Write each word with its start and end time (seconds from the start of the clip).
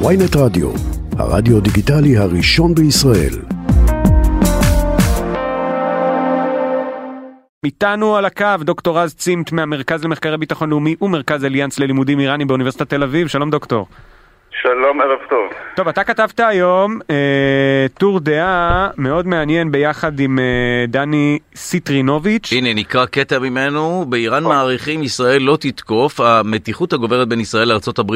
ויינט 0.00 0.36
רדיו, 0.36 0.70
הרדיו 1.18 1.60
דיגיטלי 1.60 2.16
הראשון 2.16 2.74
בישראל. 2.74 3.34
איתנו 7.64 8.16
על 8.16 8.24
הקו 8.24 8.46
דוקטור 8.60 8.98
רז 8.98 9.14
צימת 9.14 9.52
מהמרכז 9.52 10.04
למחקרי 10.04 10.36
ביטחון 10.38 10.70
לאומי 10.70 10.96
ומרכז 11.00 11.44
אליאנס 11.44 11.78
ללימודים 11.78 12.20
איראנים 12.20 12.46
באוניברסיטת 12.46 12.90
תל 12.90 13.02
אביב, 13.02 13.28
שלום 13.28 13.50
דוקטור. 13.50 13.86
שלום, 14.62 15.00
ערב 15.00 15.18
טוב. 15.30 15.52
טוב, 15.76 15.88
אתה 15.88 16.04
כתבת 16.04 16.40
היום 16.40 16.98
אה, 17.10 17.86
טור 17.98 18.20
דעה 18.20 18.88
מאוד 18.98 19.26
מעניין 19.26 19.72
ביחד 19.72 20.20
עם 20.20 20.38
אה, 20.38 20.44
דני 20.88 21.38
סיטרינוביץ'. 21.54 22.52
הנה, 22.52 22.74
נקרא 22.74 23.06
קטע 23.06 23.38
ממנו. 23.38 24.04
באיראן 24.08 24.44
מעריכים 24.44 25.02
ישראל 25.02 25.42
לא 25.42 25.56
תתקוף. 25.60 26.20
המתיחות 26.20 26.92
הגוברת 26.92 27.28
בין 27.28 27.40
ישראל 27.40 27.68
לארה"ב 27.68 28.14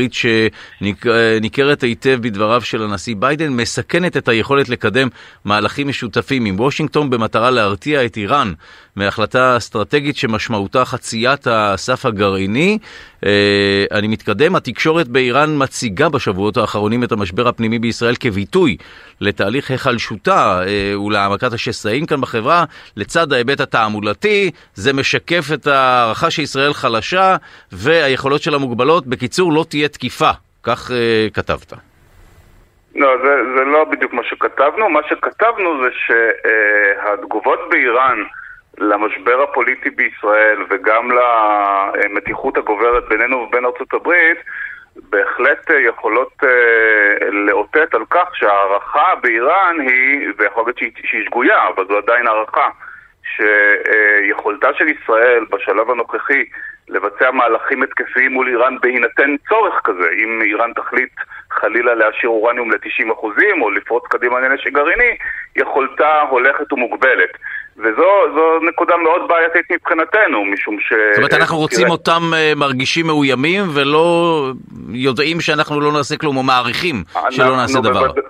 שניכרת 0.81 1.83
היטב 1.83 2.19
בדבריו 2.23 2.61
של 2.61 2.83
הנשיא 2.83 3.15
ביידן 3.19 3.53
מסכנת 3.53 4.17
את 4.17 4.29
היכולת 4.29 4.69
לקדם 4.69 5.09
מהלכים 5.45 5.89
משותפים 5.89 6.45
עם 6.45 6.61
וושינגטון 6.61 7.11
במטרה 7.11 7.51
להרתיע 7.51 8.05
את 8.05 8.17
איראן 8.17 8.53
מהחלטה 8.97 9.57
אסטרטגית 9.57 10.17
שמשמעותה 10.17 10.85
חציית 10.85 11.47
הסף 11.47 12.07
הגרעיני. 12.07 12.79
אה, 13.27 13.85
אני 13.93 14.09
מתקדם, 14.09 14.57
התקשורת 14.57 15.09
באיראן 15.09 15.63
מציגה 15.63 16.09
בשבועות 16.29 16.57
האחרונים 16.57 17.05
את 17.05 17.13
המשבר 17.13 17.49
הפנימי 17.49 17.79
בישראל 17.79 18.15
כביטוי 18.21 18.77
לתהליך 19.21 19.71
היחלשותה 19.71 20.61
אה, 20.67 21.01
ולהעמקת 21.01 21.53
השסעים 21.53 22.07
כאן 22.07 22.21
בחברה, 22.21 22.65
לצד 22.97 23.33
ההיבט 23.33 23.61
התעמולתי, 23.61 24.51
זה 24.75 24.93
משקף 24.93 25.45
את 25.55 25.67
ההערכה 25.67 26.31
שישראל 26.31 26.73
חלשה 26.73 27.37
והיכולות 27.73 28.43
שלה 28.43 28.59
מוגבלות. 28.59 29.07
בקיצור, 29.07 29.53
לא 29.53 29.65
תהיה 29.69 29.89
תקיפה, 29.89 30.31
כך 30.63 30.91
אה, 30.91 31.27
כתבת. 31.35 31.73
לא, 32.95 33.09
זה, 33.25 33.31
זה 33.57 33.65
לא 33.65 33.85
בדיוק 33.85 34.13
מה 34.13 34.23
שכתבנו. 34.25 34.89
מה 34.89 35.01
שכתבנו 35.09 35.71
זה 35.83 35.89
שהתגובות 36.07 37.59
באיראן 37.71 38.19
למשבר 38.79 39.43
הפוליטי 39.43 39.91
בישראל 39.91 40.59
וגם 40.71 41.09
למתיחות 42.05 42.57
הגוברת 42.57 43.09
בינינו 43.09 43.37
ובין 43.37 43.65
ארצות 43.65 43.95
הברית 43.95 44.39
בהחלט 45.11 45.71
יכולות 45.89 46.33
אה, 46.43 47.31
לאותת 47.31 47.95
על 47.95 48.05
כך 48.11 48.37
שההערכה 48.37 49.15
באיראן 49.23 49.77
היא, 49.81 50.29
ויכול 50.39 50.65
להיות 50.67 50.79
שהיא, 50.79 50.93
שהיא 51.05 51.25
שגויה, 51.25 51.69
אבל 51.69 51.87
זו 51.89 51.99
עדיין 51.99 52.27
הערכה, 52.27 52.69
שיכולתה 53.23 54.69
של 54.75 54.89
ישראל 54.89 55.45
בשלב 55.51 55.91
הנוכחי 55.91 56.45
לבצע 56.89 57.31
מהלכים 57.31 57.83
התקפיים 57.83 58.33
מול 58.33 58.49
איראן 58.49 58.77
בהינתן 58.81 59.37
צורך 59.49 59.81
כזה, 59.85 60.09
אם 60.19 60.43
איראן 60.43 60.73
תחליט 60.73 61.13
חלילה 61.51 61.95
להשאיר 61.95 62.31
אורניום 62.31 62.71
ל-90% 62.71 63.25
או 63.61 63.71
לפרוץ 63.71 64.05
קדימה 64.07 64.41
לנשק 64.41 64.73
גרעיני, 64.73 65.17
יכולתה 65.57 66.21
הולכת 66.21 66.73
ומוגבלת. 66.73 67.31
וזו 67.79 68.61
נקודה 68.69 68.97
מאוד 68.97 69.29
בעייתית 69.29 69.71
מבחינתנו, 69.71 70.45
משום 70.45 70.81
ש... 70.81 70.93
זאת 71.13 71.19
אומרת, 71.19 71.35
אנחנו 71.35 71.57
רוצים. 71.57 71.91
אותם 71.91 72.23
uh, 72.33 72.59
מרגישים 72.59 73.07
מאוימים 73.07 73.63
ולא 73.75 74.45
יודעים 74.93 75.41
שאנחנו 75.41 75.81
לא 75.81 75.93
נעשה 75.93 76.17
כלום, 76.17 76.37
או 76.37 76.43
מעריכים 76.43 77.05
שלא 77.31 77.57
נעשה 77.57 77.81
דבר. 77.81 78.13
בוודא... 78.13 78.21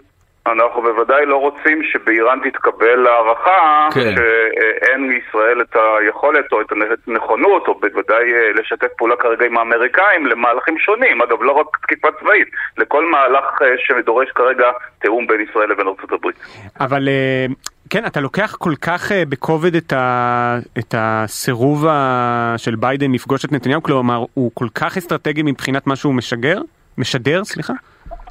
אנחנו 0.52 0.82
בוודאי 0.82 1.26
לא 1.26 1.36
רוצים 1.36 1.82
שבאיראן 1.82 2.38
תתקבל 2.50 3.06
הערכה 3.06 3.88
כן. 3.94 4.14
שאין 4.16 5.08
לישראל 5.08 5.60
את 5.60 5.76
היכולת 5.76 6.52
או 6.52 6.60
את 6.60 6.66
הנכונות, 7.06 7.69
או 7.69 7.74
בוודאי 7.74 8.32
אה, 8.34 8.52
לשתף 8.54 8.88
פעולה 8.96 9.16
כרגע 9.16 9.46
עם 9.46 9.58
האמריקאים 9.58 10.26
למהלכים 10.26 10.78
שונים. 10.78 11.22
אגב, 11.22 11.42
לא 11.42 11.52
רק 11.52 11.66
תקיפה 11.82 12.08
צבאית, 12.20 12.48
לכל 12.78 13.10
מהלך 13.10 13.44
אה, 13.62 13.66
שדורש 13.78 14.28
כרגע 14.30 14.66
תיאום 14.98 15.26
בין 15.26 15.41
ישראל 15.50 15.70
לבין 15.70 15.86
ארה"ב. 15.86 16.28
אבל 16.80 17.08
כן, 17.91 18.06
אתה 18.06 18.20
לוקח 18.20 18.56
כל 18.58 18.75
כך 18.83 19.11
uh, 19.11 19.14
בכובד 19.28 19.75
את, 19.75 19.93
ה, 19.93 20.59
את 20.78 20.94
הסירוב 20.99 21.87
של 22.56 22.75
ביידן 22.75 23.12
לפגוש 23.12 23.44
את 23.44 23.53
נתניהו, 23.53 23.82
כלומר, 23.82 24.25
הוא 24.34 24.50
כל 24.54 24.69
כך 24.75 24.97
אסטרטגי 24.97 25.43
מבחינת 25.43 25.87
מה 25.87 25.97
שהוא 25.97 26.15
משגר? 26.15 26.59
משדר, 26.99 27.44
סליחה? 27.44 27.72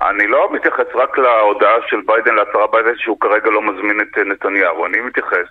אני 0.02 0.28
לא 0.28 0.50
מתייחס 0.54 0.86
רק 0.96 1.18
להודעה 1.18 1.76
של 1.90 2.02
ביידן, 2.06 2.36
להצהרה 2.36 2.68
ביידן 2.68 2.98
שהוא 2.98 3.20
כרגע 3.20 3.50
לא 3.50 3.62
מזמין 3.62 4.02
את 4.02 4.18
נתניהו. 4.18 4.86
אני 4.86 5.00
מתייחס 5.00 5.48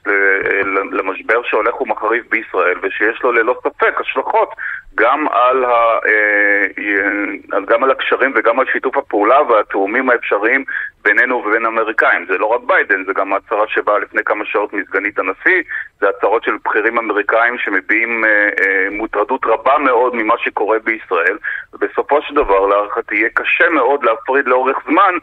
למשבר 0.92 1.42
שהולך 1.44 1.80
ומחריף 1.80 2.24
בישראל 2.30 2.78
ושיש 2.82 3.22
לו 3.22 3.32
ללא 3.32 3.54
ספק 3.62 4.00
השלכות 4.00 4.48
גם 4.94 5.28
על, 5.28 5.64
ה, 5.64 5.98
אה, 6.08 7.60
גם 7.66 7.84
על 7.84 7.90
הקשרים 7.90 8.32
וגם 8.36 8.60
על 8.60 8.66
שיתוף 8.72 8.96
הפעולה 8.96 9.42
והתאומים 9.42 10.10
האפשריים 10.10 10.64
בינינו 11.06 11.36
ובין 11.36 11.64
האמריקאים. 11.64 12.26
זה 12.28 12.38
לא 12.38 12.46
רק 12.46 12.60
ביידן, 12.66 13.04
זה 13.04 13.12
גם 13.12 13.32
הצהרה 13.32 13.68
שבאה 13.68 13.98
לפני 13.98 14.24
כמה 14.24 14.44
שעות 14.44 14.72
מסגנית 14.72 15.18
הנשיא, 15.18 15.62
זה 16.00 16.08
הצהרות 16.08 16.42
של 16.44 16.56
בכירים 16.64 16.98
אמריקאים 16.98 17.58
שמביעים 17.58 18.24
אה, 18.24 18.30
אה, 18.30 18.90
מוטרדות 18.90 19.44
רבה 19.44 19.78
מאוד 19.78 20.14
ממה 20.14 20.34
שקורה 20.38 20.78
בישראל, 20.78 21.38
ובסופו 21.72 22.22
של 22.22 22.34
דבר 22.34 22.66
להערכתי 22.66 23.14
יהיה 23.14 23.28
קשה 23.34 23.68
מאוד 23.68 24.04
להפריד 24.04 24.46
לאורך 24.48 24.78
זמן 24.86 25.14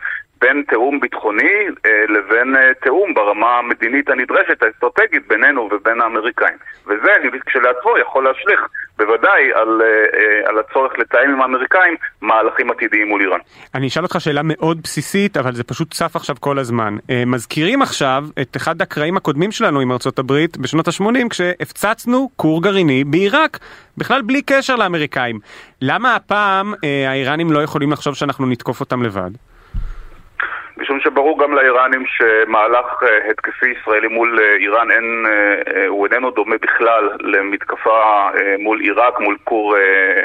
בין 0.44 0.64
תיאום 0.70 1.00
ביטחוני 1.00 1.56
אה, 1.86 1.92
לבין 2.10 2.56
אה, 2.56 2.74
תיאום 2.82 3.14
ברמה 3.14 3.58
המדינית 3.58 4.10
הנדרשת, 4.10 4.64
האסטרטגית, 4.64 5.28
בינינו 5.28 5.70
ובין 5.72 6.02
האמריקאים. 6.02 6.58
וזה 6.88 7.12
כשלעצמו 7.46 7.92
יכול 8.02 8.24
להשליך 8.24 8.62
בוודאי 8.98 9.44
על, 9.54 9.82
אה, 9.82 10.50
על 10.50 10.60
הצורך 10.60 10.94
לתאם 11.00 11.30
עם 11.34 11.42
האמריקאים 11.42 11.96
מהלכים 12.22 12.72
עתידיים 12.72 13.08
מול 13.08 13.22
איראן. 13.22 13.40
אני 13.76 13.88
אשאל 13.88 14.04
אותך 14.04 14.16
שאלה 14.20 14.42
מאוד 14.44 14.82
בסיסית, 14.84 15.38
אבל 15.38 15.54
זה 15.54 15.64
פשוט 15.64 15.94
צף 15.94 16.16
עכשיו 16.16 16.36
כל 16.40 16.60
הזמן. 16.60 16.98
מזכירים 17.26 17.82
עכשיו 17.82 18.24
את 18.42 18.58
אחד 18.58 18.82
הקרעים 18.82 19.18
הקודמים 19.18 19.52
שלנו 19.52 19.80
עם 19.80 19.92
ארצות 19.92 20.20
הברית 20.20 20.58
בשנות 20.58 20.88
ה-80, 20.88 21.30
כשהפצצנו 21.30 22.30
כור 22.36 22.64
גרעיני 22.64 23.04
בעיראק, 23.04 23.60
בכלל 23.98 24.22
בלי 24.22 24.42
קשר 24.42 24.76
לאמריקאים. 24.76 25.40
למה 25.82 26.16
הפעם 26.16 26.74
האיראנים 27.08 27.52
לא 27.52 27.64
יכולים 27.64 27.92
לחשוב 27.92 28.16
שאנחנו 28.16 28.46
נתקוף 28.46 28.80
אותם 28.80 29.04
לבד? 29.04 29.32
משום 30.84 31.00
שברור 31.00 31.40
גם 31.40 31.54
לאיראנים 31.54 32.04
שמהלך 32.06 33.04
אה, 33.04 33.30
התקפי 33.30 33.66
ישראלי 33.70 34.08
מול 34.08 34.40
אה, 34.40 34.56
איראן 34.56 34.92
אין, 34.92 35.24
אה, 35.26 35.88
הוא 35.88 36.08
איננו 36.08 36.32
דומה 36.32 36.56
בכלל 36.62 37.10
למתקפה 37.20 38.30
מול 38.60 38.80
עיראק, 38.80 39.20
מול 39.20 39.38
כור, 39.44 39.76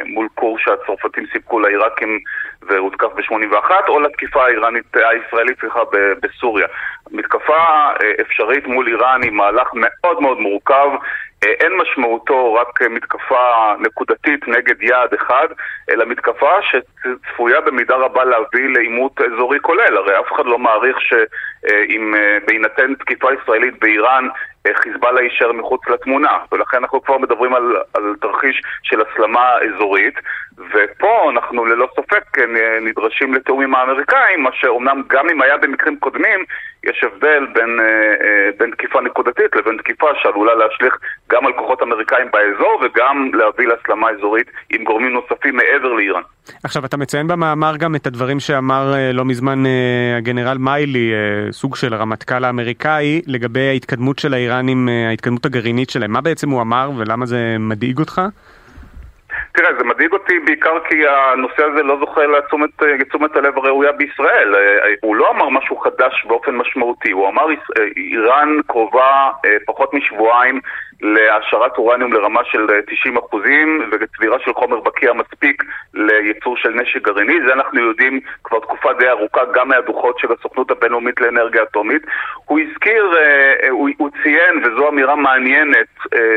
מול 0.07 0.29
כור 0.35 0.59
שהצרפתים 0.59 1.27
סיפקו 1.33 1.61
לעיראקים 1.61 2.19
והותקף 2.63 3.09
ב-81, 3.15 3.71
או 3.89 4.01
לתקיפה 4.01 4.45
האיראנית, 4.45 4.85
הישראלית, 4.95 5.61
סליחה, 5.61 5.81
בסוריה. 6.23 6.67
מתקפה 7.11 7.57
אפשרית 8.21 8.67
מול 8.67 8.89
איראן 8.89 9.23
היא 9.23 9.33
מהלך 9.33 9.69
מאוד 9.75 10.21
מאוד 10.23 10.41
מורכב. 10.41 10.89
אין 11.45 11.73
משמעותו 11.77 12.55
רק 12.55 12.83
מתקפה 12.83 13.75
נקודתית 13.79 14.49
נגד 14.49 14.83
יעד 14.83 15.15
אחד, 15.15 15.49
אלא 15.91 16.05
מתקפה 16.05 16.53
שצפויה 16.63 17.61
במידה 17.61 17.95
רבה 17.97 18.25
להביא 18.25 18.69
לעימות 18.69 19.21
אזורי 19.21 19.61
כולל. 19.61 19.97
הרי 19.97 20.19
אף 20.19 20.33
אחד 20.33 20.47
לא 20.47 20.59
מעריך 20.59 21.01
שאם 21.01 22.15
בהינתן 22.47 22.95
תקיפה 22.95 23.29
ישראלית 23.35 23.81
באיראן 23.81 24.29
חיזבאללה 24.75 25.23
יישאר 25.23 25.53
מחוץ 25.53 25.89
לתמונה, 25.89 26.39
ולכן 26.53 26.77
אנחנו 26.77 27.03
כבר 27.03 27.19
מדברים 27.19 27.55
על, 27.55 27.77
על 27.95 28.15
תרחיש 28.21 28.63
של 28.83 29.01
הסלמה 29.01 29.51
אזורית, 29.59 30.15
ופה 30.59 31.31
אנחנו 31.31 31.65
ללא 31.65 31.89
ספק 31.97 32.39
נדרשים 32.81 33.35
לתיאום 33.35 33.61
עם 33.63 33.75
האמריקאים, 33.75 34.43
מה 34.43 34.51
שאומנם 34.53 35.03
גם 35.09 35.29
אם 35.31 35.43
היה 35.43 35.57
במקרים 35.57 35.99
קודמים, 35.99 36.45
יש 36.85 37.05
הבדל 37.05 37.47
בין, 37.55 37.81
אה, 37.81 38.51
בין 38.59 38.71
תקיפה 38.71 39.01
נקודתית 39.01 39.57
לבין 39.57 39.77
תקיפה 39.79 40.07
שעלולה 40.23 40.55
להשליך 40.55 40.99
גם 41.31 41.47
על 41.47 41.53
כוחות 41.53 41.83
אמריקאים 41.83 42.29
באזור 42.33 42.83
וגם 42.83 43.31
להביא 43.35 43.67
להסלמה 43.67 44.11
אזורית 44.11 44.51
עם 44.71 44.85
גורמים 44.85 45.13
נוספים 45.13 45.57
מעבר 45.57 45.93
לאיראן. 45.93 46.23
עכשיו, 46.65 46.85
אתה 46.85 46.97
מציין 46.97 47.29
במאמר 47.29 47.77
גם 47.77 47.95
את 47.95 48.07
הדברים 48.07 48.41
שאמר 48.41 48.95
אה, 48.95 49.13
לא 49.13 49.25
מזמן 49.25 49.67
אה, 49.67 50.17
הגנרל 50.17 50.59
מיילי, 50.59 51.13
סוג 51.51 51.77
של 51.77 51.95
הרמטכ"ל 51.95 52.45
האמריקאי, 52.45 53.23
לגבי 53.27 53.69
ההתקדמות 53.69 54.19
של 54.19 54.35
האיראנים, 54.35 54.89
ההתקדמות 55.09 55.45
הגרעינית 55.45 55.91
שלהם. 55.91 56.13
מה 56.13 56.21
בעצם 56.21 56.51
הוא 56.51 56.61
אמר 56.61 56.91
ולמה 56.97 57.27
זה 57.27 57.57
מדאיג 57.59 57.99
אותך? 57.99 58.21
תראה, 59.59 59.75
זה 59.79 59.85
מדאיג 59.85 60.13
אותי 60.13 60.39
בעיקר 60.39 60.81
כי 60.89 61.09
הנושא 61.09 61.65
הזה 61.65 61.83
לא 61.83 61.97
זוכה 62.01 62.21
לתשומת 63.01 63.37
הלב 63.37 63.59
הראויה 63.59 63.93
בישראל. 63.93 64.55
הוא 65.01 65.17
לא 65.17 65.31
אמר 65.31 65.49
משהו 65.49 65.77
חדש 65.77 66.25
באופן 66.29 66.55
משמעותי, 66.55 67.11
הוא 67.11 67.29
אמר 67.29 67.47
איראן 67.97 68.49
קרובה 68.67 69.31
פחות 69.67 69.95
משבועיים 69.95 70.61
להעשרת 71.01 71.79
אורניום 71.79 72.13
לרמה 72.13 72.41
של 72.45 72.67
90 72.87 73.17
אחוזים 73.17 73.91
וצבירה 74.01 74.39
של 74.39 74.55
חומר 74.55 74.81
בקיע 74.81 75.13
מספיק 75.13 75.65
לייצור 75.95 76.57
של 76.57 76.71
נשק 76.71 77.03
גרעיני. 77.03 77.39
זה 77.47 77.53
אנחנו 77.53 77.81
יודעים 77.81 78.21
כבר 78.45 78.59
תקופה 78.61 78.93
די 78.93 79.09
ארוכה 79.09 79.41
גם 79.55 79.69
מהדוחות 79.69 80.19
של 80.19 80.29
הסוכנות 80.33 80.71
הבינלאומית 80.71 81.21
לאנרגיה 81.21 81.63
אטומית. 81.63 82.03
הוא 82.45 82.61
הזכיר, 82.61 83.17
הוא, 83.71 83.89
הוא 83.99 84.11
ציין, 84.23 84.65
וזו 84.65 84.89
אמירה 84.89 85.17
מעניינת, 85.17 85.87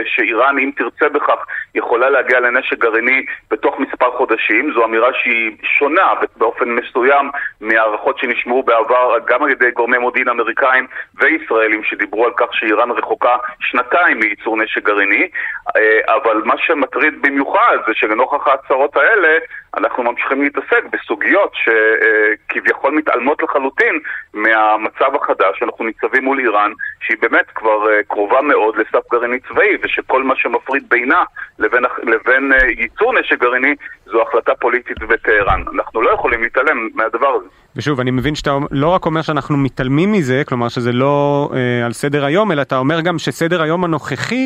שאיראן, 0.05 0.57
אם 0.59 0.71
תרצה 0.75 1.09
בכך, 1.09 1.45
יכולה 1.75 2.09
להגיע 2.09 2.39
לנשק 2.39 2.77
גרעיני 2.77 3.25
בתוך 3.51 3.79
מספר 3.79 4.11
חודשים. 4.11 4.71
זו 4.73 4.85
אמירה 4.85 5.09
שהיא 5.13 5.51
שונה 5.63 6.13
באופן 6.37 6.69
מסוים 6.69 7.29
מהערכות 7.61 8.17
שנשמעו 8.17 8.63
בעבר 8.63 9.17
גם 9.25 9.43
על 9.43 9.49
ידי 9.49 9.71
גורמי 9.71 9.97
מודיעין 9.97 10.29
אמריקאים 10.29 10.87
וישראלים 11.19 11.83
שדיברו 11.83 12.25
על 12.25 12.31
כך 12.37 12.47
שאיראן 12.51 12.91
רחוקה 12.91 13.35
שנתיים 13.59 14.19
מייצור 14.19 14.50
נשק 14.57 14.83
גרעיני, 14.83 15.27
אה, 15.75 16.15
אבל 16.15 16.41
מה 16.45 16.53
שמטריד 16.57 17.21
במיוחד 17.21 17.77
זה 17.87 17.93
שלנוכח 17.93 18.47
ההצהרות 18.47 18.95
האלה 18.95 19.37
אנחנו 19.77 20.03
ממשיכים 20.03 20.41
להתעסק 20.41 20.83
בסוגיות 20.91 21.51
שכביכול 21.53 22.93
מתעלמות 22.93 23.43
לחלוטין 23.43 23.99
מהמצב 24.33 25.15
החדש 25.15 25.59
שאנחנו 25.59 25.85
ניצבים 25.85 26.23
מול 26.25 26.39
איראן, 26.39 26.71
שהיא 27.01 27.17
באמת 27.21 27.45
כבר 27.55 27.91
אה, 27.91 28.03
קרובה 28.07 28.41
מאוד 28.41 28.75
לסף 28.77 29.11
גרעיני 29.11 29.39
צבאי, 29.39 29.77
ושכל 29.83 30.23
מה 30.23 30.33
שמפריד 30.35 30.83
בינה 30.89 31.23
לבין, 31.59 31.83
לבין 32.03 32.53
אה, 32.53 32.57
ייצור 32.77 33.19
נשק 33.19 33.39
גרעיני 33.39 33.75
זו 34.05 34.21
החלטה 34.21 34.55
פוליטית 34.55 34.99
בטהרן. 34.99 35.63
אנחנו 35.75 36.01
לא 36.01 36.09
יכולים 36.09 36.43
להתעלם 36.43 36.89
מהדבר 36.95 37.27
הזה. 37.27 37.45
ושוב, 37.75 37.99
אני 37.99 38.11
מבין 38.11 38.35
שאתה 38.35 38.57
לא 38.71 38.87
רק 38.87 39.05
אומר 39.05 39.21
שאנחנו 39.21 39.57
מתעלמים 39.57 40.11
מזה, 40.11 40.41
כלומר 40.47 40.69
שזה 40.69 40.91
לא 40.91 41.49
אה, 41.53 41.85
על 41.85 41.93
סדר 41.93 42.25
היום, 42.25 42.51
אלא 42.51 42.61
אתה 42.61 42.77
אומר 42.77 43.01
גם 43.01 43.19
שסדר 43.19 43.61
היום 43.61 43.83
הנוכחי 43.83 44.40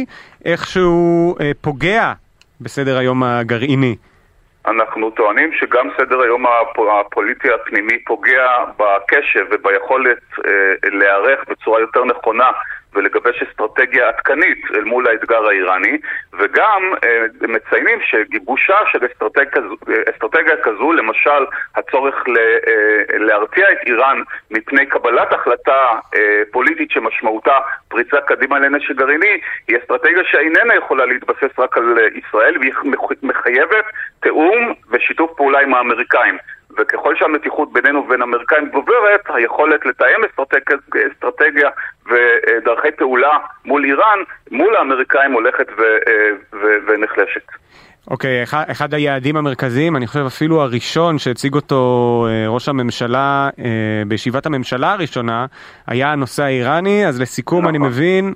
איכשהו 0.46 1.36
אה, 1.42 1.52
פוגע 1.62 2.14
בסדר 2.62 2.98
היום 2.98 3.24
הגרעיני. 3.24 3.96
אנחנו 4.68 5.12
טוענים 5.12 5.52
שגם 5.54 5.90
סדר 5.98 6.22
היום 6.22 6.46
הפוליטי 7.00 7.48
הפנימי 7.54 8.04
פוגע 8.04 8.48
בקשב 8.78 9.46
וביכולת 9.52 10.18
אה, 10.46 10.52
להיערך 10.90 11.40
בצורה 11.50 11.80
יותר 11.80 12.06
נכונה 12.06 12.52
ולגבש 12.96 13.44
אסטרטגיה 13.44 14.08
עדכנית 14.08 14.66
אל 14.76 14.84
מול 14.84 15.08
האתגר 15.08 15.48
האיראני, 15.48 15.98
וגם 16.34 16.94
אה, 17.04 17.26
מציינים 17.42 18.00
שגיבושה 18.02 18.78
של 18.92 19.00
אסטרטגיה, 19.06 19.62
אסטרטגיה 20.14 20.56
כזו, 20.64 20.94
למשל 20.94 21.46
הצורך 21.76 22.16
ל, 22.28 22.38
אה, 22.38 23.18
להרתיע 23.18 23.72
את 23.72 23.78
איראן 23.86 24.22
מפני 24.52 24.86
קבלת 24.86 25.34
החלטה 25.34 25.90
אה, 26.16 26.42
פוליטית 26.52 26.92
שמשמעותה 26.92 27.56
פריצה 27.88 28.22
קדימה 28.22 28.60
לנשק 28.60 28.96
גרעיני, 28.96 29.40
היא 29.68 29.78
אסטרטגיה 29.78 30.24
שאיננה 30.24 30.76
יכולה 30.76 31.06
להתבסס 31.06 31.60
רק 31.60 31.78
על 31.78 31.98
ישראל, 32.16 32.58
והיא 32.60 32.74
מחייבת 33.24 33.86
תיאום 34.20 34.74
ושיתוף 34.92 35.32
פעולה 35.38 35.60
עם 35.60 35.74
האמריקאים. 35.74 36.38
וככל 36.78 37.16
שהמתיחות 37.16 37.74
בינינו 37.74 38.00
ובין 38.00 38.22
האמריקאים 38.22 38.70
גוברת, 38.70 39.22
היכולת 39.28 39.86
לתאם 39.86 40.24
אסטרטגיה, 40.30 40.78
אסטרטגיה 41.14 41.70
ודרכי 42.06 42.92
פעולה 42.98 43.38
מול 43.66 43.86
איראן, 43.86 44.20
מול 44.52 44.76
האמריקאים 44.76 45.32
הולכת 45.32 45.68
ו, 45.78 45.82
ו, 46.54 46.66
ונחלשת. 46.88 47.48
אוקיי, 48.12 48.42
okay, 48.42 48.44
אחד, 48.44 48.64
אחד 48.72 48.94
היעדים 48.94 49.38
המרכזיים, 49.38 49.96
אני 49.96 50.08
חושב 50.08 50.26
אפילו 50.26 50.62
הראשון 50.62 51.18
שהציג 51.18 51.56
אותו 51.56 52.28
אה, 52.30 52.48
ראש 52.48 52.70
הממשלה 52.70 53.50
אה, 53.60 53.64
בישיבת 54.08 54.46
הממשלה 54.46 54.92
הראשונה, 54.92 55.46
היה 55.88 56.12
הנושא 56.12 56.44
האיראני, 56.44 57.08
אז 57.08 57.22
לסיכום 57.22 57.60
נכון. 57.62 57.76
אני 57.76 57.88
מבין, 57.88 58.34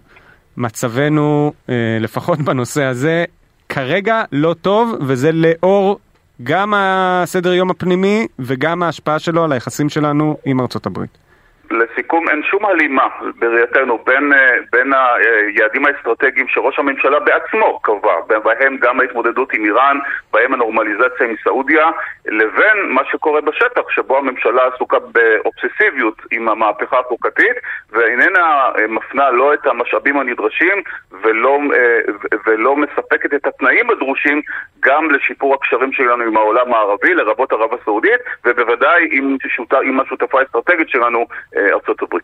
מצבנו, 0.57 1.53
אה, 1.69 1.97
לפחות 2.00 2.39
בנושא 2.39 2.83
הזה, 2.83 3.25
כרגע 3.69 4.24
לא 4.31 4.56
טוב, 4.62 4.95
וזה 5.01 5.30
לאור 5.33 6.00
גם 6.44 6.74
הסדר 6.77 7.53
יום 7.53 7.69
הפנימי 7.69 8.27
וגם 8.39 8.83
ההשפעה 8.83 9.19
שלו 9.19 9.44
על 9.44 9.51
היחסים 9.51 9.89
שלנו 9.89 10.38
עם 10.45 10.59
ארצות 10.62 10.86
הברית. 10.86 11.28
לסיכום, 11.71 12.30
אין 12.30 12.44
שום 12.44 12.66
הלימה 12.66 13.07
בראייתנו 13.39 13.98
בין, 14.06 14.33
אה, 14.33 14.56
בין 14.71 14.94
היעדים 14.94 15.86
האסטרטגיים 15.86 16.48
שראש 16.48 16.80
הממשלה 16.80 17.19
בעצמו 17.19 17.80
קבע, 17.80 18.39
בהם 18.44 18.77
גם 18.77 19.00
ההתמודדות 19.00 19.54
עם 19.54 19.66
איראן, 19.66 19.98
בהם 20.33 20.54
הנורמליזציה 20.54 21.27
עם 21.27 21.36
סעודיה, 21.44 21.89
לבין 22.25 22.77
מה 22.89 23.01
שקורה 23.12 23.42
בשטח, 23.42 23.89
שבו 23.89 24.18
הממשלה 24.18 24.62
עסוקה 24.74 24.98
באובססיביות 25.00 26.21
עם 26.31 26.50
המהפכה 26.50 27.00
החוקתית, 27.00 27.56
ואיננה 27.92 28.69
אה, 28.80 28.88
מפנה 28.88 29.31
לא 29.31 29.54
את 29.54 29.68
המשאבים 29.68 30.19
הנדרשים 30.19 30.81
ולא, 31.12 31.60
אה, 31.75 32.00
ולא 32.45 32.75
מספקת 32.75 33.33
את 33.33 33.48
התנאים 33.48 33.89
הדרושים 33.89 34.42
גם 34.80 35.12
לשיפור 35.12 35.54
הקשרים 35.54 35.94
שלנו 35.94 36.24
עם 36.24 36.38
העולם 36.38 36.74
הערבי, 36.74 37.13
לרבות 37.13 37.51
ערב 37.51 37.69
הסעודית, 37.81 38.19
ובוודאי 38.45 39.07
עם, 39.12 39.38
עם 39.83 40.00
השותפה 40.00 40.39
האסטרטגית 40.39 40.89
שלנו, 40.89 41.25
ארצות 41.73 42.01
הברית. 42.01 42.23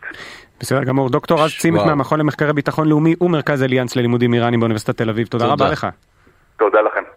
בסדר 0.60 0.84
גמור. 0.84 1.10
דוקטור 1.10 1.44
רז 1.44 1.52
צימק 1.58 1.80
מהמכון 1.86 2.20
למחקרי 2.20 2.52
ביטחון 2.52 2.88
לאומי 2.88 3.14
ומרכז 3.20 3.62
אליאנס 3.62 3.96
ללימודים 3.96 4.34
איראנים 4.34 4.60
באוניברסיטת 4.60 4.96
תל 4.96 5.10
אביב, 5.10 5.26
תודה, 5.26 5.44
תודה. 5.44 5.64
רבה 5.64 5.72
לך. 5.72 5.86
תודה 6.58 6.80
לכם. 6.80 7.15